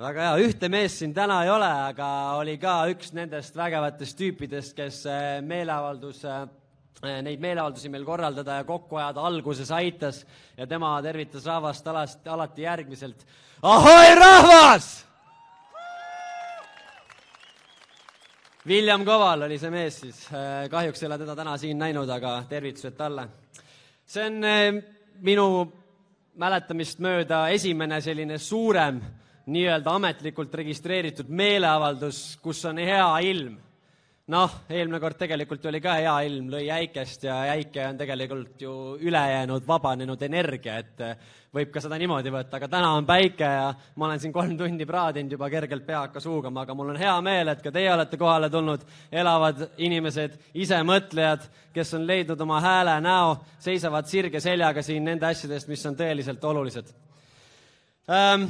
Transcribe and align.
väga 0.00 0.24
hea, 0.24 0.46
ühte 0.46 0.68
meest 0.72 1.02
siin 1.02 1.12
täna 1.14 1.42
ei 1.44 1.50
ole, 1.52 1.68
aga 1.92 2.08
oli 2.40 2.56
ka 2.60 2.82
üks 2.92 3.12
nendest 3.16 3.56
vägevatest 3.56 4.16
tüüpidest, 4.16 4.74
kes 4.76 5.02
äh, 5.10 5.42
meeleavaldus, 5.44 6.22
äh, 6.24 6.46
neid 7.22 7.42
meeleavaldusi 7.42 7.90
meil 7.92 8.06
korraldada 8.06 8.60
ja 8.60 8.64
kokku 8.64 8.96
ajada 8.96 9.24
alguses 9.28 9.70
aitas 9.74 10.22
ja 10.56 10.66
tema 10.66 10.94
tervitas 11.04 11.46
rahvast 11.46 11.86
alati, 11.86 12.28
alati 12.28 12.66
järgmiselt. 12.66 13.26
ahoi, 13.62 14.14
rahvas! 14.16 14.90
William 18.66 19.04
Koval 19.04 19.42
oli 19.42 19.58
see 19.58 19.70
mees 19.74 20.00
siis, 20.00 20.24
äh, 20.32 20.68
kahjuks 20.70 21.02
ei 21.02 21.10
ole 21.10 21.18
teda 21.18 21.36
täna 21.36 21.56
siin 21.58 21.78
näinud, 21.78 22.08
aga 22.08 22.44
tervitused 22.48 22.96
talle. 22.96 23.28
see 24.06 24.24
on 24.24 24.40
minu 25.20 25.48
mäletamist 26.40 26.98
mööda 26.98 27.48
esimene 27.52 28.00
selline 28.00 28.38
suurem 28.38 29.02
nii-öelda 29.46 29.96
ametlikult 29.98 30.54
registreeritud 30.54 31.28
meeleavaldus, 31.28 32.38
kus 32.42 32.64
on 32.68 32.78
hea 32.78 33.10
ilm. 33.26 33.58
noh, 34.32 34.52
eelmine 34.70 35.00
kord 35.02 35.18
tegelikult 35.18 35.64
oli 35.66 35.80
ka 35.82 35.96
hea 35.98 36.12
ilm, 36.28 36.46
lõi 36.52 36.68
äikest 36.70 37.24
ja 37.26 37.40
äike 37.52 37.82
on 37.88 37.96
tegelikult 37.98 38.60
ju 38.62 38.74
ülejäänud 39.02 39.66
vabanenud 39.66 40.22
energia, 40.22 40.76
et 40.78 41.00
eh, 41.02 41.16
võib 41.52 41.72
ka 41.74 41.82
seda 41.82 41.98
niimoodi 42.00 42.30
võtta, 42.32 42.56
aga 42.56 42.68
täna 42.70 42.92
on 42.96 43.08
päike 43.08 43.48
ja 43.50 43.66
ma 43.98 44.06
olen 44.06 44.22
siin 44.22 44.32
kolm 44.32 44.54
tundi 44.56 44.86
praadinud 44.88 45.34
juba 45.34 45.50
kergelt 45.50 45.84
pea 45.86 46.04
hakkas 46.06 46.28
huugama, 46.30 46.62
aga 46.62 46.76
mul 46.78 46.94
on 46.94 47.00
hea 47.02 47.16
meel, 47.20 47.50
et 47.50 47.64
ka 47.66 47.74
teie 47.74 47.90
olete 47.92 48.20
kohale 48.20 48.48
tulnud, 48.50 48.86
elavad 49.10 49.66
inimesed, 49.82 50.38
isemõtlejad, 50.54 51.48
kes 51.74 51.92
on 51.98 52.06
leidnud 52.06 52.46
oma 52.46 52.62
hääle, 52.62 52.94
näo, 53.04 53.34
seisavad 53.60 54.06
sirge 54.08 54.40
seljaga 54.40 54.86
siin 54.86 55.04
nende 55.10 55.26
asjade 55.28 55.58
eest, 55.58 55.68
mis 55.68 55.84
on 55.90 55.98
tõeliselt 55.98 56.48
olulised 56.52 56.94
ähm, 58.06 58.46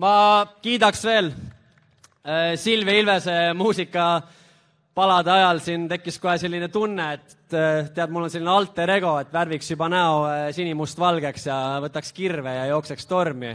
ma 0.00 0.46
kiidaks 0.62 1.04
veel 1.06 1.28
äh, 1.30 2.54
Silvia 2.58 2.98
Ilvese 2.98 3.36
muusikapalade 3.54 5.30
ajal 5.30 5.60
siin 5.62 5.86
tekkis 5.90 6.18
kohe 6.22 6.34
selline 6.40 6.68
tunne, 6.72 7.12
et 7.14 7.54
äh, 7.54 7.90
tead, 7.94 8.10
mul 8.10 8.26
on 8.26 8.32
selline 8.32 8.50
alter 8.50 8.90
ego, 8.96 9.14
et 9.22 9.30
värviks 9.32 9.70
juba 9.70 9.88
näo 9.92 10.24
äh, 10.26 10.48
sinimustvalgeks 10.56 11.46
ja 11.46 11.60
võtaks 11.84 12.12
kirve 12.16 12.56
ja 12.56 12.66
jookseks 12.72 13.06
tormi. 13.06 13.54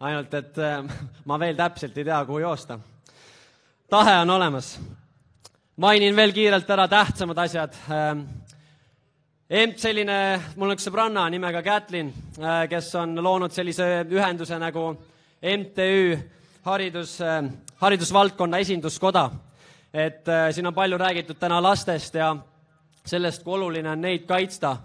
ainult, 0.00 0.34
et 0.34 0.56
ma 1.28 1.38
veel 1.38 1.56
täpselt 1.58 1.98
ei 1.98 2.04
tea, 2.04 2.22
kuhu 2.24 2.38
joosta. 2.38 2.78
tahe 3.90 4.18
on 4.22 4.30
olemas. 4.30 4.78
mainin 5.76 6.16
veel 6.16 6.32
kiirelt 6.32 6.70
ära 6.70 6.88
tähtsamad 6.88 7.38
asjad 7.38 7.74
ent 9.50 9.78
selline, 9.78 10.40
mul 10.56 10.70
on 10.70 10.76
üks 10.76 10.86
sõbranna 10.86 11.26
nimega 11.30 11.62
Kätlin, 11.62 12.12
kes 12.70 12.94
on 12.94 13.18
loonud 13.18 13.50
sellise 13.50 14.06
ühenduse 14.06 14.58
nagu 14.58 14.92
MTÜ 15.40 16.18
haridus, 16.62 17.20
äh, 17.20 17.50
haridusvaldkonna 17.76 18.58
esinduskoda. 18.58 19.30
et 19.94 20.28
äh, 20.28 20.52
siin 20.52 20.66
on 20.66 20.74
palju 20.74 20.98
räägitud 20.98 21.38
täna 21.40 21.62
lastest 21.62 22.14
ja 22.14 22.36
sellest, 23.06 23.42
kui 23.42 23.54
oluline 23.54 23.90
on 23.90 24.00
neid 24.00 24.26
kaitsta 24.26 24.76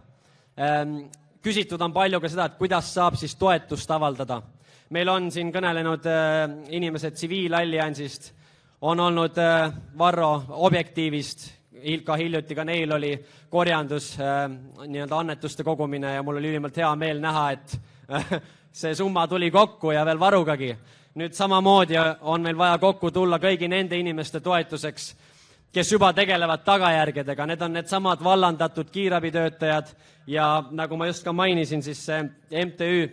ähm,. 0.60 1.12
küsitud 1.44 1.82
on 1.82 1.94
palju 1.94 2.20
ka 2.22 2.30
seda, 2.30 2.46
et 2.46 2.58
kuidas 2.58 2.94
saab 2.94 3.16
siis 3.16 3.36
toetust 3.36 3.92
avaldada. 3.92 4.42
meil 4.90 5.10
on 5.10 5.32
siin 5.32 5.52
kõnelenud 5.52 6.08
äh, 6.08 6.50
inimesed 6.70 7.14
tsiviilalliansist, 7.14 8.34
on 8.82 9.00
olnud 9.00 9.36
Varro 9.98 10.44
Objektiivist, 10.50 11.52
ka 12.06 12.16
hiljuti 12.16 12.56
ka 12.56 12.64
neil 12.64 12.92
oli 12.92 13.26
korjandus 13.50 14.18
nii-öelda 14.88 15.20
annetuste 15.20 15.64
kogumine 15.64 16.14
ja 16.14 16.24
mul 16.24 16.38
oli 16.38 16.50
ülimalt 16.50 16.78
hea 16.78 16.96
meel 16.96 17.20
näha, 17.20 17.52
et 17.52 17.80
see 18.76 18.96
summa 18.96 19.28
tuli 19.28 19.52
kokku 19.52 19.92
ja 19.92 20.06
veel 20.06 20.20
varugagi. 20.20 20.76
nüüd 21.16 21.32
samamoodi 21.32 21.96
on 22.22 22.42
meil 22.42 22.58
vaja 22.58 22.78
kokku 22.78 23.12
tulla 23.12 23.38
kõigi 23.40 23.70
nende 23.72 23.96
inimeste 23.96 24.42
toetuseks, 24.44 25.16
kes 25.72 25.92
juba 25.92 26.10
tegelevad 26.14 26.66
tagajärgedega, 26.68 27.46
need 27.46 27.62
on 27.62 27.74
needsamad 27.74 28.24
vallandatud 28.24 28.90
kiirabitöötajad 28.92 29.94
ja 30.28 30.64
nagu 30.72 30.98
ma 30.98 31.08
just 31.08 31.24
ka 31.24 31.34
mainisin, 31.34 31.84
siis 31.84 32.06
see 32.06 32.20
MTÜ 32.66 33.08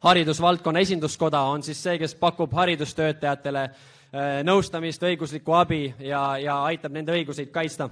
haridusvaldkonna 0.00 0.82
esinduskoda 0.82 1.40
on 1.40 1.62
siis 1.62 1.82
see, 1.82 1.98
kes 1.98 2.14
pakub 2.14 2.52
haridustöötajatele 2.52 3.62
äh, 3.62 4.42
nõustamist, 4.42 5.02
õiguslikku 5.02 5.54
abi 5.54 5.94
ja, 5.98 6.38
ja 6.42 6.62
aitab 6.64 6.92
nende 6.92 7.14
õiguseid 7.14 7.54
kaitsta 7.54 7.88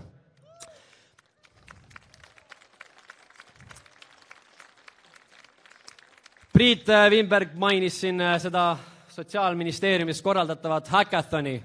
Priit 6.56 6.88
äh, 6.88 7.10
Wimberg 7.10 7.50
mainis 7.60 7.98
siin 8.00 8.20
äh, 8.20 8.38
seda 8.40 8.78
Sotsiaalministeeriumis 9.12 10.22
korraldatavat 10.24 10.88
häkathoni, 10.88 11.58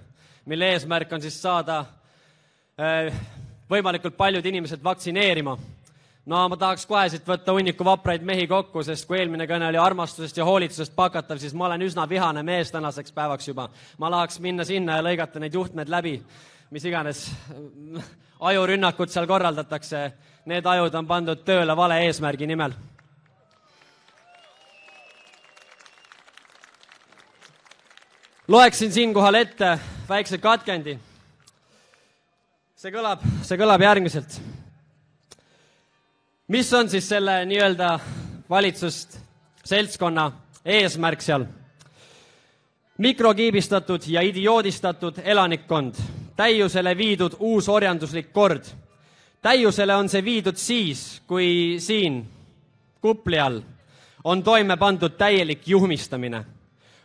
mille 0.51 0.67
eesmärk 0.73 1.13
on 1.15 1.21
siis 1.23 1.37
saada 1.39 1.77
äh, 2.75 3.07
võimalikult 3.71 4.17
paljud 4.17 4.45
inimesed 4.51 4.83
vaktsineerima. 4.83 5.55
no 6.25 6.41
ma 6.49 6.57
tahaks 6.57 6.83
kohe 6.85 7.05
siit 7.09 7.23
võtta 7.23 7.55
hunniku 7.55 7.87
vapraid 7.87 8.27
mehi 8.27 8.49
kokku, 8.51 8.83
sest 8.83 9.07
kui 9.07 9.21
eelmine 9.21 9.47
kõne 9.47 9.69
oli 9.71 9.79
armastusest 9.79 10.37
ja 10.37 10.45
hoolitsusest 10.45 10.95
pakatav, 10.95 11.39
siis 11.39 11.55
ma 11.55 11.69
olen 11.69 11.87
üsna 11.87 12.09
vihane 12.09 12.43
mees 12.43 12.75
tänaseks 12.75 13.15
päevaks 13.15 13.47
juba. 13.47 13.69
ma 13.97 14.11
tahaks 14.11 14.39
minna 14.43 14.67
sinna 14.67 14.99
ja 14.99 15.07
lõigata 15.07 15.39
neid 15.39 15.53
juhtmed 15.53 15.87
läbi, 15.87 16.17
mis 16.69 16.83
iganes 16.85 17.29
ajurünnakud 18.51 19.07
seal 19.07 19.27
korraldatakse. 19.27 20.11
Need 20.45 20.65
ajud 20.65 20.95
on 20.95 21.07
pandud 21.07 21.45
tööle 21.47 21.77
vale 21.77 22.03
eesmärgi 22.09 22.47
nimel 22.47 22.75
loeksin 28.47 28.91
siinkohal 28.91 29.33
ette 29.33 29.79
väikse 30.09 30.37
katkendi. 30.37 30.99
see 32.75 32.91
kõlab, 32.91 33.21
see 33.45 33.57
kõlab 33.57 33.81
järgmiselt. 33.81 34.41
mis 36.47 36.73
on 36.73 36.89
siis 36.89 37.09
selle 37.09 37.45
nii-öelda 37.45 37.99
valitsust, 38.49 39.19
seltskonna 39.63 40.31
eesmärk 40.65 41.21
seal? 41.21 41.45
mikrokiibistatud 42.97 44.01
ja 44.07 44.21
idioodistatud 44.21 45.21
elanikkond, 45.23 45.95
täiusele 46.35 46.97
viidud 46.97 47.35
uus 47.39 47.69
orjanduslik 47.69 48.33
kord. 48.33 48.65
täiusele 49.41 49.95
on 49.95 50.09
see 50.09 50.23
viidud 50.23 50.57
siis, 50.57 51.21
kui 51.27 51.75
siin 51.79 52.25
kupli 53.01 53.39
all 53.39 53.61
on 54.23 54.43
toime 54.43 54.77
pandud 54.77 55.13
täielik 55.17 55.67
juhmistamine 55.67 56.45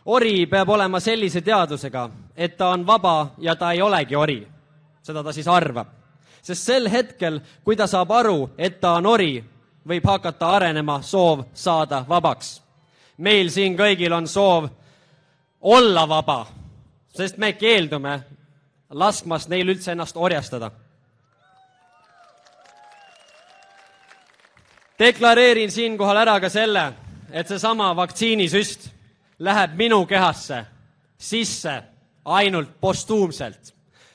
ori 0.07 0.45
peab 0.45 0.69
olema 0.69 0.99
sellise 0.99 1.41
teadusega, 1.41 2.09
et 2.35 2.57
ta 2.57 2.69
on 2.69 2.85
vaba 2.87 3.33
ja 3.37 3.55
ta 3.55 3.71
ei 3.71 3.81
olegi 3.81 4.15
ori. 4.15 4.47
seda 5.03 5.23
ta 5.23 5.31
siis 5.31 5.47
arvab. 5.47 5.87
sest 6.41 6.63
sel 6.63 6.89
hetkel, 6.89 7.39
kui 7.63 7.75
ta 7.75 7.87
saab 7.87 8.11
aru, 8.11 8.49
et 8.57 8.79
ta 8.79 8.93
on 8.93 9.05
ori, 9.05 9.43
võib 9.87 10.05
hakata 10.05 10.49
arenema 10.49 11.01
soov 11.01 11.43
saada 11.53 12.05
vabaks. 12.09 12.61
meil 13.17 13.49
siin 13.49 13.77
kõigil 13.77 14.13
on 14.13 14.27
soov 14.27 14.69
olla 15.61 16.09
vaba, 16.09 16.45
sest 17.15 17.37
me 17.37 17.53
keeldume 17.53 18.23
laskmast 18.89 19.49
neil 19.49 19.67
üldse 19.67 19.91
ennast 19.91 20.17
orjastada. 20.17 20.71
deklareerin 24.99 25.71
siinkohal 25.71 26.17
ära 26.17 26.39
ka 26.39 26.49
selle, 26.49 26.93
et 27.31 27.47
seesama 27.47 27.95
vaktsiinisüst 27.95 28.96
läheb 29.39 29.75
minu 29.75 30.05
kehasse 30.05 30.65
sisse 31.17 31.83
ainult 32.25 32.79
postuumselt. 32.81 33.73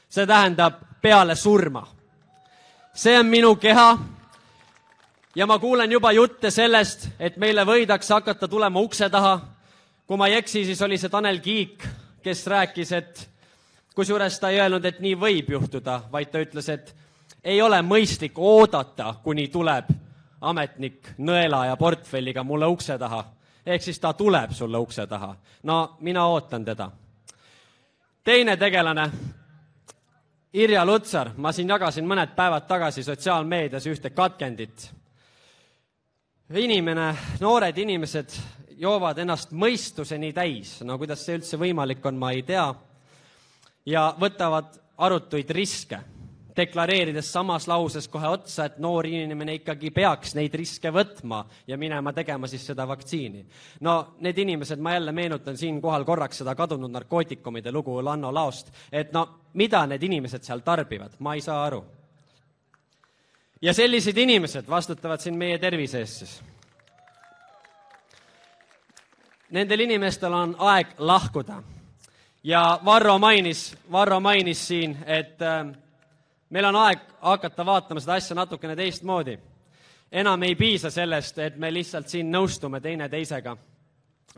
see 0.08 0.26
tähendab 0.26 0.74
peale 1.02 1.34
surma. 1.34 1.86
see 2.94 3.18
on 3.18 3.26
minu 3.26 3.56
keha 3.56 3.98
ja 5.36 5.46
ma 5.46 5.58
kuulen 5.58 5.92
juba 5.92 6.12
jutte 6.12 6.50
sellest, 6.50 7.08
et 7.18 7.36
meile 7.36 7.64
võidakse 7.64 8.14
hakata 8.14 8.48
tulema 8.48 8.80
ukse 8.80 9.10
taha. 9.10 9.40
kui 10.06 10.16
ma 10.16 10.26
ei 10.26 10.34
eksi, 10.34 10.64
siis 10.64 10.82
oli 10.82 10.98
see 10.98 11.08
Tanel 11.08 11.38
Kiik, 11.40 11.84
kes 12.22 12.46
rääkis, 12.46 12.92
et 12.92 13.28
kusjuures 13.94 14.40
ta 14.40 14.50
ei 14.50 14.60
öelnud, 14.60 14.84
et 14.84 15.00
nii 15.00 15.14
võib 15.16 15.50
juhtuda, 15.50 16.02
vaid 16.12 16.30
ta 16.30 16.38
ütles, 16.38 16.68
et 16.68 16.94
ei 17.44 17.62
ole 17.62 17.82
mõistlik 17.82 18.38
oodata, 18.38 19.14
kuni 19.22 19.48
tuleb 19.48 19.88
ametnik 20.40 21.14
nõela 21.18 21.66
ja 21.66 21.76
portfelliga 21.76 22.42
mulle 22.42 22.66
ukse 22.66 22.98
taha 22.98 23.24
ehk 23.66 23.82
siis 23.82 24.00
ta 24.00 24.12
tuleb 24.12 24.50
sulle 24.52 24.78
ukse 24.78 25.06
taha. 25.06 25.36
no 25.62 25.96
mina 26.00 26.26
ootan 26.26 26.64
teda. 26.64 26.90
teine 28.24 28.56
tegelane, 28.56 29.10
Irja 30.52 30.84
Lutsar, 30.84 31.30
ma 31.36 31.52
siin 31.52 31.68
jagasin 31.68 32.04
mõned 32.04 32.34
päevad 32.36 32.66
tagasi 32.68 33.02
sotsiaalmeedias 33.02 33.86
ühte 33.86 34.10
katkendit. 34.10 34.90
inimene, 36.54 37.16
noored 37.40 37.78
inimesed 37.78 38.30
joovad 38.76 39.18
ennast 39.18 39.52
mõistuseni 39.52 40.32
täis, 40.32 40.80
no 40.82 40.98
kuidas 40.98 41.24
see 41.24 41.38
üldse 41.38 41.56
võimalik 41.56 42.04
on, 42.06 42.18
ma 42.18 42.32
ei 42.32 42.42
tea, 42.42 42.66
ja 43.86 44.14
võtavad 44.18 44.76
arutuid 44.98 45.50
riske. 45.50 45.98
Deklareerides 46.56 47.32
samas 47.32 47.66
lauses 47.68 48.08
kohe 48.08 48.28
otsa, 48.28 48.66
et 48.66 48.78
noor 48.78 49.06
inimene 49.06 49.56
ikkagi 49.60 49.90
peaks 49.90 50.34
neid 50.36 50.54
riske 50.54 50.92
võtma 50.92 51.42
ja 51.66 51.78
minema 51.80 52.12
tegema 52.12 52.48
siis 52.50 52.66
seda 52.66 52.86
vaktsiini. 52.88 53.44
no 53.80 54.14
need 54.20 54.38
inimesed, 54.38 54.78
ma 54.78 54.92
jälle 54.92 55.12
meenutan 55.12 55.56
siinkohal 55.56 56.04
korraks 56.04 56.38
seda 56.38 56.54
kadunud 56.54 56.90
narkootikumide 56.90 57.72
lugu 57.72 58.04
Lanno 58.04 58.34
Laost, 58.34 58.72
et 58.92 59.12
no 59.12 59.28
mida 59.54 59.86
need 59.86 60.02
inimesed 60.02 60.42
seal 60.42 60.60
tarbivad, 60.60 61.18
ma 61.18 61.34
ei 61.34 61.40
saa 61.40 61.64
aru. 61.64 61.84
ja 63.62 63.74
sellised 63.74 64.16
inimesed 64.16 64.68
vastutavad 64.68 65.20
siin 65.20 65.38
meie 65.38 65.58
tervise 65.58 65.98
eest 65.98 66.18
siis. 66.18 66.42
Nendel 69.52 69.80
inimestel 69.80 70.32
on 70.32 70.56
aeg 70.58 70.94
lahkuda 70.98 71.62
ja 72.44 72.80
Varro 72.84 73.18
mainis, 73.18 73.76
Varro 73.92 74.20
mainis 74.20 74.68
siin, 74.68 74.96
et 75.06 75.42
äh, 75.42 75.66
meil 76.52 76.68
on 76.68 76.76
aeg 76.76 77.00
hakata 77.20 77.66
vaatama 77.66 78.00
seda 78.00 78.18
asja 78.20 78.36
natukene 78.36 78.76
teistmoodi. 78.76 79.38
enam 80.12 80.42
ei 80.42 80.54
piisa 80.54 80.90
sellest, 80.90 81.38
et 81.38 81.56
me 81.56 81.72
lihtsalt 81.72 82.08
siin 82.08 82.32
nõustume 82.32 82.80
teineteisega. 82.80 83.56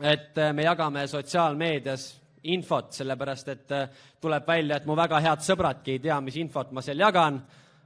et 0.01 0.37
äh, 0.37 0.53
me 0.53 0.63
jagame 0.63 1.07
sotsiaalmeedias 1.07 2.21
infot, 2.43 2.91
sellepärast 2.91 3.47
et 3.47 3.71
äh, 3.71 3.89
tuleb 4.21 4.47
välja, 4.47 4.77
et 4.77 4.85
mu 4.85 4.95
väga 4.95 5.19
head 5.19 5.39
sõbradki 5.39 5.91
ei 5.91 5.99
tea, 5.99 6.21
mis 6.21 6.35
infot 6.35 6.71
ma 6.71 6.81
seal 6.81 6.99
jagan. 6.99 7.41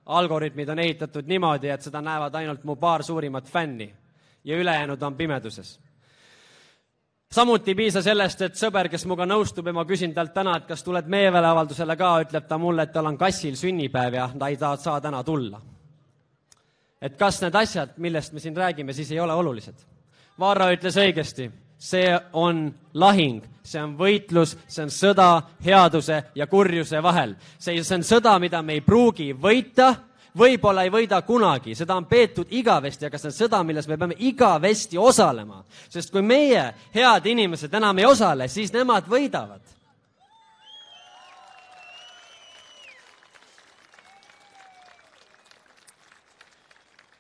algoritmid 0.06 0.70
on 0.70 0.80
ehitatud 0.80 1.28
niimoodi, 1.28 1.70
et 1.70 1.82
seda 1.82 2.02
näevad 2.02 2.36
ainult 2.36 2.64
mu 2.64 2.76
paar 2.76 3.04
suurimat 3.04 3.50
fänni 3.50 3.94
ja 4.44 4.58
ülejäänud 4.58 5.02
on 5.02 5.16
pimeduses 5.16 5.80
samuti 7.32 7.72
ei 7.72 7.76
piisa 7.76 8.02
sellest, 8.02 8.42
et 8.42 8.58
sõber, 8.58 8.90
kes 8.90 9.06
minuga 9.06 9.28
nõustub 9.30 9.68
ja 9.70 9.74
ma 9.74 9.86
küsin 9.86 10.14
talt 10.16 10.34
täna, 10.34 10.56
et 10.58 10.66
kas 10.70 10.84
tuled 10.84 11.06
meeleavaldusele 11.10 11.96
ka, 11.98 12.14
ütleb 12.26 12.48
ta 12.50 12.58
mulle, 12.58 12.88
et 12.88 12.94
tal 12.94 13.06
on 13.06 13.18
kassil 13.18 13.58
sünnipäev 13.60 14.18
ja 14.18 14.30
ta 14.40 14.50
ei 14.50 14.58
saa, 14.58 14.76
saa 14.78 15.02
täna 15.02 15.24
tulla. 15.24 15.62
et 17.02 17.16
kas 17.18 17.42
need 17.42 17.56
asjad, 17.56 17.94
millest 17.98 18.34
me 18.34 18.40
siin 18.40 18.58
räägime, 18.58 18.94
siis 18.94 19.12
ei 19.12 19.20
ole 19.20 19.34
olulised? 19.34 19.76
Varro 20.40 20.72
ütles 20.72 20.98
õigesti, 20.98 21.52
see 21.78 22.20
on 22.34 22.74
lahing, 22.94 23.44
see 23.64 23.82
on 23.84 23.96
võitlus, 23.98 24.58
see 24.68 24.84
on 24.84 24.90
sõda 24.92 25.42
headuse 25.64 26.24
ja 26.36 26.48
kurjuse 26.48 27.04
vahel. 27.04 27.36
see, 27.60 27.84
see 27.84 27.96
on 27.96 28.04
sõda, 28.04 28.40
mida 28.40 28.62
me 28.62 28.74
ei 28.74 28.82
pruugi 28.82 29.34
võita 29.34 29.96
võib-olla 30.38 30.84
ei 30.86 30.92
võida 30.94 31.22
kunagi, 31.26 31.76
seda 31.76 31.96
on 31.98 32.06
peetud 32.10 32.52
igavesti, 32.54 33.08
aga 33.08 33.18
see 33.18 33.32
on 33.32 33.36
sõda, 33.38 33.64
milles 33.66 33.88
me 33.88 33.98
peame 33.98 34.18
igavesti 34.20 34.98
osalema. 34.98 35.64
sest 35.90 36.12
kui 36.12 36.22
meie, 36.22 36.74
head 36.94 37.26
inimesed, 37.26 37.74
enam 37.74 37.98
ei 37.98 38.06
osale, 38.06 38.48
siis 38.48 38.74
nemad 38.74 39.08
võidavad. 39.10 39.62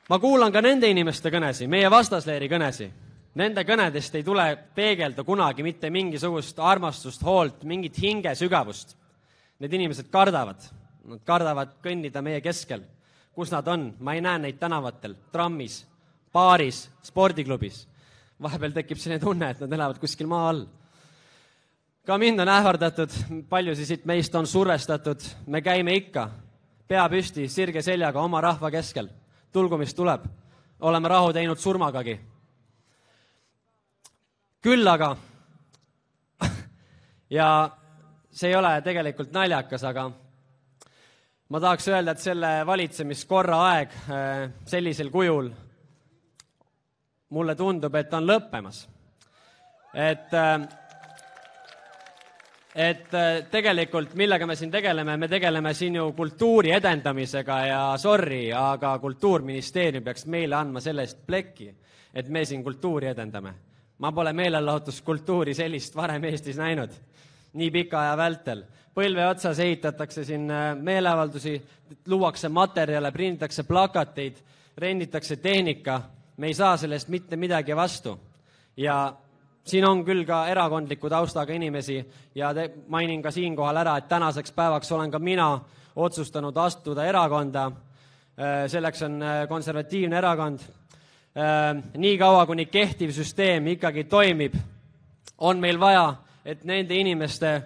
ma 0.10 0.18
kuulan 0.20 0.52
ka 0.52 0.62
nende 0.62 0.90
inimeste 0.90 1.30
kõnesi, 1.30 1.68
meie 1.68 1.90
vastasleeri 1.90 2.50
kõnesi. 2.50 2.90
Nende 3.36 3.62
kõnedest 3.62 4.16
ei 4.16 4.24
tule 4.24 4.58
peegelda 4.76 5.24
kunagi 5.24 5.62
mitte 5.64 5.90
mingisugust 5.94 6.58
armastust, 6.60 7.22
hoolt, 7.22 7.62
mingit 7.64 7.98
hingesügavust. 8.02 8.96
Need 9.60 9.74
inimesed 9.74 10.10
kardavad, 10.10 10.66
nad 11.06 11.22
kardavad 11.24 11.76
kõndida 11.84 12.24
meie 12.26 12.42
keskel 12.42 12.82
kus 13.34 13.52
nad 13.52 13.68
on, 13.68 13.94
ma 14.00 14.14
ei 14.14 14.22
näe 14.22 14.40
neid 14.40 14.58
tänavatel, 14.60 15.16
trammis, 15.32 15.86
baaris, 16.34 16.90
spordiklubis. 17.04 17.88
vahepeal 18.42 18.72
tekib 18.72 18.98
selline 18.98 19.20
tunne, 19.20 19.50
et 19.52 19.60
nad 19.60 19.74
elavad 19.74 19.98
kuskil 20.00 20.28
maa 20.28 20.50
all. 20.50 20.66
ka 22.06 22.18
mind 22.18 22.40
on 22.40 22.50
ähvardatud, 22.50 23.12
paljusid 23.50 23.86
siit 23.86 24.06
meist 24.06 24.36
on 24.36 24.48
survestatud, 24.48 25.22
me 25.48 25.62
käime 25.62 25.94
ikka, 25.96 26.30
pea 26.88 27.10
püsti, 27.10 27.48
sirge 27.50 27.82
seljaga 27.82 28.22
oma 28.22 28.42
rahva 28.42 28.72
keskel. 28.72 29.10
tulgu, 29.52 29.78
mis 29.78 29.94
tuleb. 29.94 30.26
oleme 30.80 31.08
rahu 31.08 31.34
teinud 31.34 31.58
surmagagi. 31.58 32.20
küll 34.62 34.88
aga 34.88 35.16
ja 37.38 37.70
see 38.32 38.50
ei 38.50 38.56
ole 38.56 38.82
tegelikult 38.82 39.32
naljakas, 39.32 39.84
aga 39.84 40.12
ma 41.50 41.60
tahaks 41.60 41.88
öelda, 41.88 42.14
et 42.14 42.22
selle 42.22 42.52
valitsemiskorra 42.66 43.60
aeg 43.72 43.94
äh, 44.14 44.44
sellisel 44.70 45.10
kujul 45.10 45.50
mulle 47.34 47.56
tundub, 47.56 47.96
et 47.96 48.14
on 48.14 48.26
lõppemas. 48.26 48.84
et, 49.94 50.34
äh, 50.34 50.68
et 52.76 53.14
äh, 53.14 53.32
tegelikult 53.52 54.14
millega 54.14 54.46
me 54.46 54.56
siin 54.56 54.72
tegeleme, 54.72 55.18
me 55.18 55.28
tegeleme 55.28 55.74
siin 55.74 55.96
ju 55.96 56.12
kultuuri 56.14 56.72
edendamisega 56.72 57.60
ja 57.66 57.82
sorry, 57.98 58.52
aga 58.54 59.00
Kultuurministeerium 59.00 60.04
peaks 60.04 60.26
meile 60.26 60.56
andma 60.56 60.82
selle 60.82 61.02
eest 61.02 61.26
plekki, 61.26 61.74
et 62.14 62.30
me 62.30 62.46
siin 62.46 62.64
kultuuri 62.64 63.08
edendame. 63.08 63.54
ma 64.00 64.12
pole 64.12 64.34
meelelahutuskultuuri 64.34 65.54
sellist 65.54 65.96
varem 65.96 66.24
Eestis 66.24 66.58
näinud 66.58 66.94
nii 67.54 67.72
pika 67.72 68.02
aja 68.02 68.18
vältel 68.18 68.64
põlve 69.00 69.26
otsas 69.30 69.60
ehitatakse 69.64 70.26
siin 70.28 70.50
äh, 70.52 70.74
meeleavaldusi, 70.76 71.56
luuakse 72.12 72.50
materjale, 72.50 73.12
prinditakse 73.12 73.64
plakateid, 73.64 74.42
renditakse 74.78 75.38
tehnika, 75.40 76.02
me 76.38 76.50
ei 76.50 76.54
saa 76.58 76.76
sellest 76.78 77.10
mitte 77.10 77.38
midagi 77.38 77.76
vastu. 77.76 78.20
ja 78.78 79.14
siin 79.64 79.86
on 79.86 80.06
küll 80.06 80.24
ka 80.26 80.48
erakondliku 80.48 81.10
taustaga 81.10 81.54
inimesi 81.54 81.98
ja 82.36 82.54
te, 82.54 82.70
mainin 82.88 83.22
ka 83.22 83.32
siinkohal 83.32 83.78
ära, 83.78 83.98
et 83.98 84.08
tänaseks 84.08 84.52
päevaks 84.52 84.92
olen 84.92 85.12
ka 85.12 85.20
mina 85.20 85.60
otsustanud 85.96 86.58
astuda 86.58 87.06
erakonda. 87.06 87.66
Äh, 88.40 88.68
selleks 88.68 89.02
on 89.04 89.22
äh, 89.24 89.48
konservatiivne 89.48 90.18
erakond. 90.18 90.60
niikaua, 91.98 92.46
kuni 92.46 92.66
kehtiv 92.66 93.12
süsteem 93.14 93.68
ikkagi 93.68 94.04
toimib, 94.04 94.56
on 95.38 95.60
meil 95.62 95.78
vaja, 95.80 96.16
et 96.46 96.64
nende 96.64 96.96
inimeste 96.96 97.62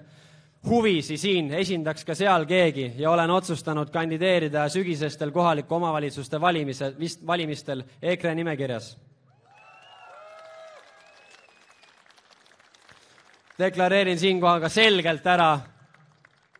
huvisi 0.69 1.17
siin 1.17 1.51
esindaks 1.53 2.05
ka 2.05 2.15
seal 2.15 2.45
keegi 2.45 2.93
ja 2.97 3.11
olen 3.11 3.31
otsustanud 3.31 3.89
kandideerida 3.91 4.69
sügisestel 4.69 5.31
kohaliku 5.31 5.75
omavalitsuste 5.75 6.41
valimise, 6.41 6.93
vist 6.99 7.27
valimistel 7.27 7.83
EKRE 8.01 8.35
nimekirjas. 8.35 8.97
deklareerin 13.59 14.19
siinkohal 14.19 14.59
ka 14.59 14.69
selgelt 14.69 15.27
ära, 15.27 15.59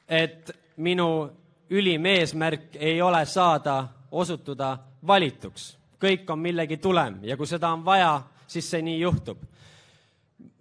et 0.07 0.51
minu 0.77 1.29
ülim 1.69 2.05
eesmärk 2.05 2.75
ei 2.75 3.01
ole 3.01 3.25
saada 3.25 3.87
osutuda 4.11 4.77
valituks. 5.07 5.77
kõik 6.03 6.29
on 6.29 6.39
millegi 6.39 6.77
tulem 6.77 7.19
ja 7.23 7.37
kui 7.37 7.47
seda 7.47 7.69
on 7.69 7.85
vaja, 7.85 8.21
siis 8.47 8.69
see 8.69 8.81
nii 8.81 8.99
juhtub 8.99 9.37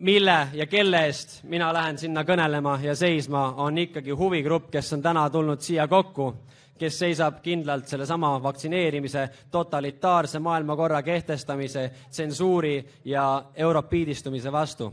mille 0.03 0.49
ja 0.53 0.67
kelle 0.67 1.05
eest 1.07 1.43
mina 1.47 1.69
lähen 1.73 1.99
sinna 1.99 2.25
kõnelema 2.27 2.75
ja 2.83 2.95
seisma, 2.99 3.53
on 3.63 3.79
ikkagi 3.79 4.11
huvigrupp, 4.11 4.71
kes 4.75 4.93
on 4.97 5.03
täna 5.03 5.29
tulnud 5.31 5.63
siia 5.63 5.87
kokku, 5.89 6.33
kes 6.79 6.99
seisab 6.99 7.39
kindlalt 7.43 7.87
sellesama 7.87 8.35
vaktsineerimise, 8.43 9.29
totalitaarse 9.51 10.39
maailmakorra 10.43 11.03
kehtestamise, 11.03 11.91
tsensuuri 12.11 12.75
ja 13.05 13.45
europiidistumise 13.55 14.53
vastu. 14.53 14.93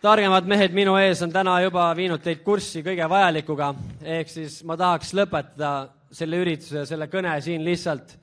targemad 0.00 0.46
mehed 0.48 0.72
minu 0.72 0.94
ees 0.96 1.20
on 1.22 1.32
täna 1.32 1.58
juba 1.60 1.90
viinud 1.96 2.22
teid 2.24 2.38
kurssi 2.40 2.80
kõige 2.80 3.04
vajalikuga, 3.08 3.74
ehk 4.00 4.30
siis 4.32 4.62
ma 4.64 4.76
tahaks 4.80 5.12
lõpetada 5.12 5.72
selle 6.12 6.40
ürituse, 6.42 6.84
selle 6.86 7.06
kõne 7.10 7.36
siin 7.42 7.64
lihtsalt 7.64 8.16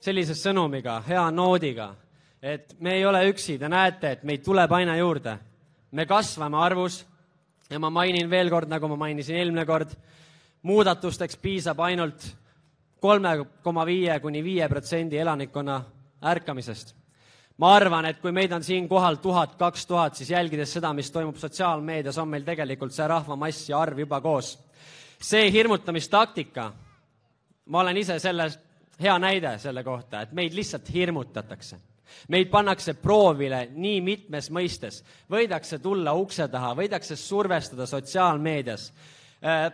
sellise 0.00 0.36
sõnumiga, 0.36 1.00
hea 1.06 1.24
noodiga, 1.34 1.90
et 2.42 2.76
me 2.80 2.96
ei 2.98 3.04
ole 3.06 3.24
üksi, 3.30 3.56
te 3.58 3.68
näete, 3.68 4.16
et 4.16 4.24
meid 4.24 4.44
tuleb 4.44 4.72
aina 4.72 4.96
juurde. 4.96 5.38
me 5.90 6.04
kasvame 6.06 6.56
arvus 6.56 7.06
ja 7.70 7.78
ma 7.78 7.90
mainin 7.90 8.30
veel 8.30 8.50
kord, 8.50 8.68
nagu 8.68 8.88
ma 8.88 8.96
mainisin 8.96 9.36
eelmine 9.36 9.64
kord, 9.66 9.94
muudatusteks 10.62 11.36
piisab 11.36 11.80
ainult 11.80 12.26
kolme 13.00 13.46
koma 13.62 13.86
viie 13.86 14.20
kuni 14.20 14.42
viie 14.44 14.68
protsendi 14.68 15.18
elanikkonna 15.18 15.80
ärkamisest. 16.22 16.94
ma 17.58 17.74
arvan, 17.74 18.04
et 18.06 18.20
kui 18.20 18.32
meid 18.32 18.52
on 18.52 18.62
siin 18.62 18.88
kohal 18.88 19.16
tuhat, 19.16 19.54
kaks 19.56 19.86
tuhat, 19.86 20.14
siis 20.14 20.30
jälgides 20.30 20.72
seda, 20.72 20.92
mis 20.92 21.10
toimub 21.10 21.36
sotsiaalmeedias, 21.36 22.18
on 22.18 22.28
meil 22.28 22.44
tegelikult 22.44 22.92
see 22.92 23.06
rahvamass 23.08 23.68
ja 23.68 23.80
arv 23.80 23.98
juba 23.98 24.20
koos. 24.20 24.58
see 25.20 25.50
hirmutamistaktika 25.52 26.72
ma 27.66 27.80
olen 27.80 27.96
ise 27.96 28.18
selles 28.22 28.58
hea 29.00 29.18
näide 29.18 29.56
selle 29.60 29.84
kohta, 29.84 30.22
et 30.22 30.32
meid 30.32 30.54
lihtsalt 30.56 30.88
hirmutatakse. 30.94 31.76
meid 32.28 32.48
pannakse 32.48 32.94
proovile 32.94 33.66
nii 33.74 34.00
mitmes 34.00 34.48
mõistes, 34.50 35.02
võidakse 35.30 35.78
tulla 35.82 36.14
ukse 36.14 36.46
taha, 36.48 36.70
võidakse 36.78 37.16
survestada 37.16 37.86
sotsiaalmeedias. 37.86 38.92
Äh, 39.44 39.72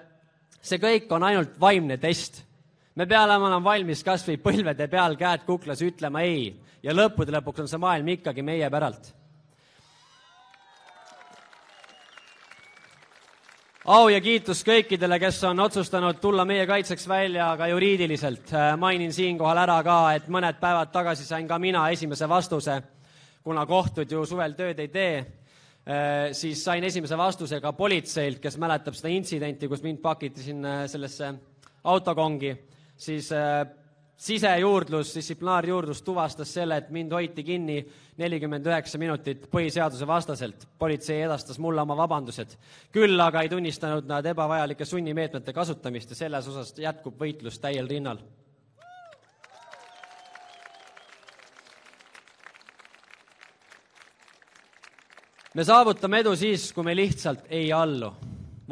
see 0.61 0.79
kõik 0.79 1.13
on 1.13 1.23
ainult 1.23 1.61
vaimne 1.61 1.97
test. 1.97 2.43
me 2.95 3.07
peame 3.07 3.37
olema 3.37 3.65
valmis 3.65 4.03
kas 4.05 4.27
või 4.29 4.37
põlvede 4.37 4.89
peal, 4.89 5.17
käed 5.17 5.45
kuklas, 5.47 5.83
ütlema 5.83 6.21
ei 6.23 6.61
ja 6.83 6.93
lõppude 6.93 7.33
lõpuks 7.33 7.61
on 7.61 7.69
see 7.69 7.79
maailm 7.79 8.09
ikkagi 8.09 8.43
meie 8.43 8.71
päralt 8.71 9.22
au 13.85 14.09
ja 14.09 14.21
kiitus 14.23 14.63
kõikidele, 14.67 15.19
kes 15.19 15.41
on 15.49 15.61
otsustanud 15.65 16.21
tulla 16.23 16.45
meie 16.47 16.67
kaitseks 16.67 17.07
välja 17.09 17.49
ka 17.59 17.67
juriidiliselt. 17.67 18.53
mainin 18.79 19.13
siinkohal 19.13 19.59
ära 19.59 19.83
ka, 19.83 19.99
et 20.15 20.29
mõned 20.29 20.61
päevad 20.61 20.93
tagasi 20.93 21.25
sain 21.27 21.49
ka 21.49 21.59
mina 21.59 21.89
esimese 21.91 22.29
vastuse, 22.29 22.83
kuna 23.43 23.67
kohtud 23.67 24.11
ju 24.11 24.27
suvel 24.27 24.55
tööd 24.55 24.79
ei 24.79 24.89
tee 24.89 25.15
siis 26.33 26.65
sain 26.65 26.85
esimese 26.85 27.17
vastuse 27.19 27.61
ka 27.61 27.73
politseilt, 27.73 28.39
kes 28.39 28.57
mäletab 28.59 28.95
seda 28.95 29.11
intsidenti, 29.11 29.69
kus 29.69 29.83
mind 29.83 29.99
pakiti 29.99 30.41
sinna 30.41 30.87
sellesse 30.87 31.33
autokongi, 31.85 32.53
siis 32.97 33.33
sisejuurdlus, 34.23 35.15
distsiplinaarjuurdlus 35.17 36.03
tuvastas 36.07 36.53
selle, 36.55 36.77
et 36.79 36.91
mind 36.95 37.13
hoiti 37.13 37.43
kinni 37.43 37.81
nelikümmend 38.21 38.67
üheksa 38.71 38.99
minutit 38.99 39.49
põhiseaduse 39.51 40.07
vastaselt. 40.07 40.69
politsei 40.79 41.23
edastas 41.23 41.59
mulle 41.59 41.83
oma 41.83 41.97
vabandused. 41.97 42.55
küll 42.93 43.21
aga 43.21 43.43
ei 43.43 43.49
tunnistanud 43.49 44.07
nad 44.07 44.27
ebavajalike 44.27 44.85
sunnimeetmete 44.85 45.53
kasutamist 45.53 46.11
ja 46.11 46.17
selles 46.17 46.49
osas 46.49 46.75
jätkub 46.79 47.19
võitlus 47.19 47.59
täiel 47.59 47.89
rinnal. 47.89 48.23
me 55.55 55.65
saavutame 55.65 56.23
edu 56.23 56.37
siis, 56.37 56.71
kui 56.73 56.85
me 56.85 56.95
lihtsalt 56.97 57.51
ei 57.51 57.73
allu. 57.73 58.15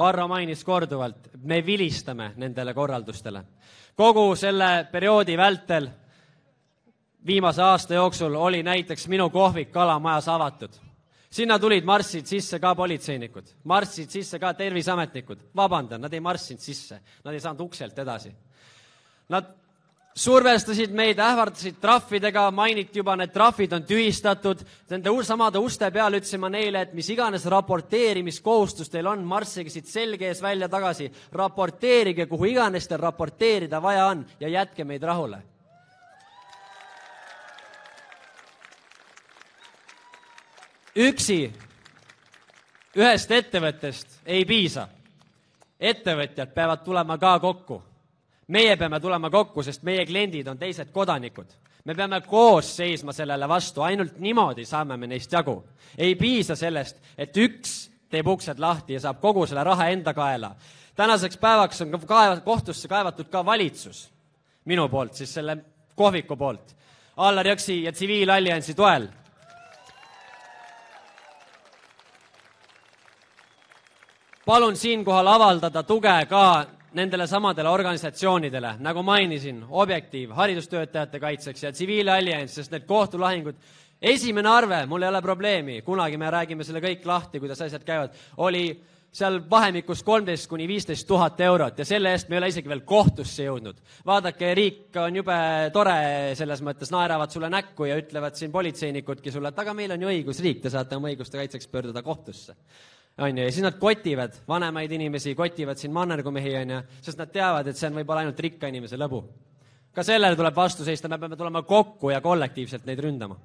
Varro 0.01 0.25
mainis 0.29 0.65
korduvalt, 0.65 1.29
me 1.45 1.61
vilistame 1.67 2.33
nendele 2.41 2.73
korraldustele 2.75 3.45
kogu 4.01 4.37
selle 4.37 4.87
perioodi 4.93 5.37
vältel 5.37 5.89
viimase 7.27 7.63
aasta 7.63 7.95
jooksul 7.95 8.35
oli 8.35 8.63
näiteks 8.63 9.09
minu 9.09 9.31
kohvik 9.31 9.73
Kalamajas 9.73 10.29
avatud. 10.29 10.73
sinna 11.31 11.59
tulid, 11.59 11.85
marssid 11.85 12.27
sisse 12.27 12.59
ka 12.59 12.75
politseinikud, 12.75 13.45
marssid 13.65 14.11
sisse 14.11 14.39
ka 14.39 14.55
terviseametnikud. 14.55 15.39
vabandan, 15.57 16.01
nad 16.01 16.13
ei 16.13 16.21
marssinud 16.21 16.61
sisse, 16.61 17.01
nad 17.25 17.35
ei 17.35 17.41
saanud 17.41 17.61
ukselt 17.61 17.99
edasi. 17.99 18.33
Nad 19.29 19.55
survestasid 20.15 20.93
meid, 20.95 21.19
ähvardasid 21.23 21.79
trahvidega, 21.81 22.51
mainiti 22.51 22.99
juba, 22.99 23.15
need 23.17 23.33
trahvid 23.33 23.73
on 23.73 23.85
tühistatud. 23.87 24.63
Nende 24.91 25.13
samade 25.25 25.59
uste 25.63 25.91
peal 25.91 26.19
ütlesin 26.19 26.41
ma 26.43 26.51
neile, 26.51 26.83
et 26.83 26.95
mis 26.95 27.09
iganes 27.11 27.47
raporteerimiskohustus 27.47 28.91
teil 28.91 29.07
on, 29.07 29.25
marssige 29.25 29.71
siit 29.71 29.87
selge 29.87 30.27
ees 30.29 30.43
välja 30.43 30.69
tagasi. 30.69 31.11
raporteerige, 31.33 32.27
kuhu 32.27 32.45
iganes 32.45 32.89
teil 32.89 33.01
raporteerida 33.01 33.83
vaja 33.83 34.07
on 34.07 34.27
ja 34.41 34.49
jätke 34.49 34.85
meid 34.85 35.03
rahule. 35.03 35.43
üksi 40.97 41.53
ühest 42.97 43.31
ettevõttest 43.31 44.09
ei 44.27 44.45
piisa. 44.45 44.89
ettevõtjad 45.81 46.53
peavad 46.55 46.83
tulema 46.85 47.19
ka 47.19 47.39
kokku 47.39 47.83
meie 48.51 48.77
peame 48.77 49.01
tulema 49.01 49.31
kokku, 49.31 49.63
sest 49.63 49.83
meie 49.87 50.05
kliendid 50.07 50.49
on 50.51 50.59
teised 50.59 50.91
kodanikud. 50.93 51.47
me 51.85 51.95
peame 51.95 52.21
koos 52.21 52.77
seisma 52.77 53.13
sellele 53.13 53.49
vastu, 53.49 53.83
ainult 53.83 54.19
niimoodi 54.19 54.65
saame 54.65 54.97
me 54.97 55.07
neist 55.07 55.33
jagu. 55.33 55.65
ei 55.99 56.15
piisa 56.15 56.57
sellest, 56.57 56.97
et 57.19 57.37
üks 57.37 57.91
teeb 58.11 58.27
uksed 58.27 58.59
lahti 58.59 58.93
ja 58.93 59.01
saab 59.01 59.21
kogu 59.21 59.47
selle 59.47 59.65
raha 59.65 59.89
enda 59.89 60.15
kaela. 60.15 60.55
tänaseks 60.97 61.39
päevaks 61.39 61.81
on 61.83 62.01
kaeva, 62.07 62.41
kohtusse 62.41 62.89
kaevatud 62.89 63.29
ka 63.31 63.45
valitsus, 63.45 64.11
minu 64.65 64.89
poolt 64.89 65.15
siis 65.15 65.35
selle 65.35 65.57
kohviku 65.95 66.37
poolt, 66.37 66.77
Allar 67.17 67.47
Jõksi 67.47 67.83
ja 67.85 67.93
tsiviilalliansi 67.93 68.75
toel 68.75 69.09
palun 74.47 74.77
siinkohal 74.77 75.27
avaldada 75.27 75.83
tuge 75.83 76.27
ka 76.29 76.67
nendele 76.97 77.27
samadele 77.27 77.71
organisatsioonidele, 77.71 78.75
nagu 78.83 79.03
mainisin, 79.07 79.63
Objektiiv, 79.71 80.33
haridustöötajate 80.35 81.21
kaitseks 81.21 81.63
ja 81.63 81.73
tsiviilallianss, 81.73 82.55
sest 82.59 82.75
need 82.75 82.87
kohtulahingud, 82.89 83.59
esimene 84.03 84.49
arve, 84.51 84.85
mul 84.91 85.03
ei 85.05 85.13
ole 85.13 85.23
probleemi, 85.23 85.81
kunagi 85.87 86.19
me 86.19 86.31
räägime 86.31 86.67
selle 86.67 86.83
kõik 86.83 87.07
lahti, 87.07 87.41
kuidas 87.43 87.61
asjad 87.63 87.85
käivad, 87.87 88.17
oli 88.43 88.65
seal 89.11 89.41
vahemikus 89.51 90.05
kolmteist 90.07 90.47
kuni 90.51 90.69
viisteist 90.71 91.07
tuhat 91.09 91.41
eurot 91.43 91.81
ja 91.83 91.87
selle 91.87 92.13
eest 92.15 92.29
me 92.31 92.37
ei 92.37 92.43
ole 92.45 92.51
isegi 92.53 92.71
veel 92.71 92.85
kohtusse 92.87 93.43
jõudnud. 93.43 93.81
vaadake, 94.07 94.53
riik 94.55 94.99
on 95.03 95.17
jube 95.19 95.39
tore 95.75 95.97
selles 96.39 96.63
mõttes, 96.63 96.93
naeravad 96.95 97.35
sulle 97.35 97.51
näkku 97.51 97.91
ja 97.91 97.99
ütlevad 97.99 98.39
siin 98.39 98.53
politseinikudki 98.55 99.33
sulle, 99.35 99.51
et 99.51 99.59
aga 99.59 99.75
meil 99.75 99.97
on 99.97 100.07
ju 100.07 100.13
õigusriik, 100.15 100.63
te 100.63 100.71
saate 100.71 100.97
oma 100.97 101.11
õiguste 101.11 101.43
kaitseks 101.43 101.67
pöörduda 101.67 102.03
kohtusse 102.07 102.55
on 103.19 103.39
ju, 103.39 103.45
ja 103.45 103.53
siis 103.53 103.63
nad 103.65 103.79
kotivad 103.79 104.33
vanemaid 104.49 104.93
inimesi, 104.93 105.35
kotivad 105.35 105.77
siin 105.77 105.93
mannergumehi, 105.93 106.57
on 106.57 106.71
ju, 106.71 106.81
sest 107.03 107.19
nad 107.19 107.33
teavad, 107.33 107.67
et 107.67 107.77
see 107.77 107.91
on 107.91 108.01
võib-olla 108.01 108.25
ainult 108.25 108.41
rikka 108.41 108.71
inimese 108.71 108.97
lõbu. 108.97 109.23
ka 109.95 110.03
sellele 110.07 110.37
tuleb 110.37 110.57
vastu 110.57 110.85
seista, 110.85 111.09
me 111.09 111.19
peame 111.19 111.37
tulema 111.37 111.63
kokku 111.63 112.11
ja 112.11 112.21
kollektiivselt 112.21 112.87
neid 112.87 112.99
ründama. 112.99 113.37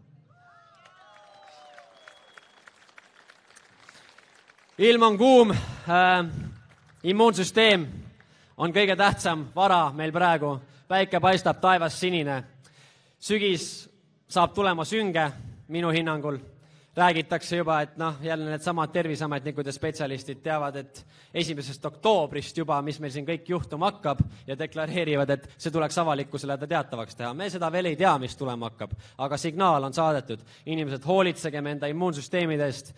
ilm 4.77 5.03
on 5.03 5.17
kuum 5.17 5.51
äh,, 5.51 6.25
immuunsüsteem 7.03 7.87
on 8.57 8.73
kõige 8.73 8.95
tähtsam 8.95 9.47
vara 9.55 9.91
meil 9.91 10.11
praegu, 10.11 10.59
päike 10.87 11.19
paistab, 11.19 11.59
taevas 11.61 11.99
sinine. 11.99 12.43
sügis 13.19 13.89
saab 14.27 14.53
tulema 14.53 14.85
sünge, 14.85 15.31
minu 15.67 15.89
hinnangul 15.89 16.37
räägitakse 16.95 17.57
juba, 17.57 17.81
et 17.81 17.97
noh, 17.97 18.15
jälle 18.23 18.49
needsamad 18.49 18.91
terviseametnikud 18.93 19.65
ja 19.65 19.73
spetsialistid 19.73 20.39
teavad, 20.43 20.75
et 20.79 21.01
esimesest 21.33 21.85
oktoobrist 21.85 22.57
juba, 22.57 22.79
mis 22.81 22.99
meil 23.03 23.11
siin 23.11 23.27
kõik 23.27 23.49
juhtuma 23.51 23.91
hakkab 23.91 24.21
ja 24.47 24.55
deklareerivad, 24.59 25.35
et 25.35 25.49
see 25.57 25.73
tuleks 25.75 25.97
avalikkusele 25.97 26.57
teatavaks 26.67 27.15
teha. 27.15 27.33
me 27.33 27.49
seda 27.49 27.71
veel 27.71 27.91
ei 27.91 27.99
tea, 27.99 28.15
mis 28.19 28.35
tulema 28.35 28.69
hakkab, 28.71 28.95
aga 29.17 29.37
signaal 29.37 29.83
on 29.83 29.93
saadetud. 29.93 30.39
inimesed, 30.65 31.03
hoolitsegem 31.05 31.67
enda 31.67 31.87
immuunsüsteemidest 31.87 32.93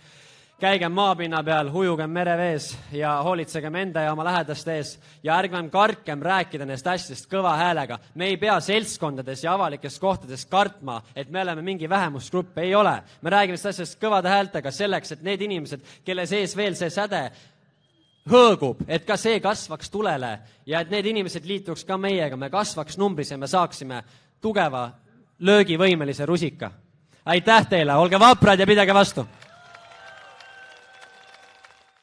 käigem 0.58 0.92
maapinna 0.92 1.44
peal, 1.46 1.70
ujugem 1.70 2.10
merevees 2.10 2.72
ja 2.92 3.12
hoolitsegem 3.24 3.76
enda 3.78 4.02
ja 4.08 4.14
oma 4.14 4.24
lähedaste 4.26 4.74
ees 4.74 4.96
ja 5.24 5.36
ärgem 5.38 5.70
karkem 5.70 6.22
rääkida 6.26 6.66
nendest 6.66 6.88
asjadest 6.88 7.30
kõva 7.30 7.54
häälega. 7.60 8.00
me 8.16 8.26
ei 8.26 8.38
pea 8.38 8.60
seltskondades 8.60 9.44
ja 9.44 9.54
avalikes 9.54 10.00
kohtades 10.00 10.46
kartma, 10.46 11.02
et 11.16 11.30
me 11.30 11.42
oleme 11.42 11.62
mingi 11.62 11.90
vähemusgrupp, 11.90 12.58
ei 12.58 12.76
ole. 12.76 13.04
me 13.22 13.30
räägime 13.30 13.54
nendest 13.54 13.66
asjadest 13.66 14.02
kõvade 14.02 14.30
häältega 14.30 14.72
selleks, 14.72 15.12
et 15.12 15.22
need 15.22 15.42
inimesed, 15.42 15.82
kelle 16.04 16.26
sees 16.26 16.58
veel 16.58 16.76
see 16.76 16.90
säde 16.90 17.32
hõõgub, 18.30 18.82
et 18.88 19.06
ka 19.06 19.18
see 19.18 19.40
kasvaks 19.40 19.90
tulele 19.90 20.40
ja 20.66 20.82
et 20.82 20.90
need 20.90 21.06
inimesed 21.06 21.46
liituks 21.46 21.86
ka 21.86 21.98
meiega, 21.98 22.36
me 22.36 22.50
kasvaks 22.50 22.98
numbris 22.98 23.32
ja 23.32 23.38
me 23.38 23.48
saaksime 23.48 24.04
tugeva 24.42 24.90
löögivõimelise 25.40 26.26
rusika. 26.26 26.72
aitäh 27.26 27.68
teile, 27.70 27.94
olge 27.94 28.20
vaprad 28.20 28.60
ja 28.60 28.66
pidage 28.66 28.94
vastu! 28.94 29.28